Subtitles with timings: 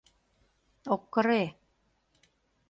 [0.93, 1.43] «Ок кыре»...